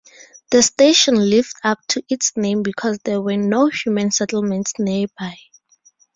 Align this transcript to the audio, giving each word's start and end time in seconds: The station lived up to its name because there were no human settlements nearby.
The 0.49 0.63
station 0.63 1.13
lived 1.29 1.53
up 1.63 1.77
to 1.89 2.01
its 2.09 2.35
name 2.35 2.63
because 2.63 2.97
there 3.03 3.21
were 3.21 3.37
no 3.37 3.67
human 3.67 4.09
settlements 4.09 4.73
nearby. 4.79 5.35